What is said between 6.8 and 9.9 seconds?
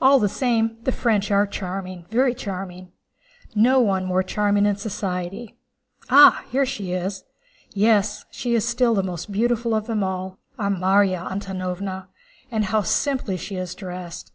is! Yes, she is still the most beautiful of